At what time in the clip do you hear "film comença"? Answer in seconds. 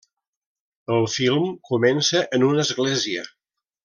1.17-2.23